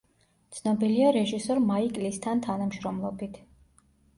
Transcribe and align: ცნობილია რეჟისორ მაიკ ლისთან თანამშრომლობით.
ცნობილია 0.59 1.11
რეჟისორ 1.17 1.61
მაიკ 1.67 2.01
ლისთან 2.07 2.43
თანამშრომლობით. 2.49 3.39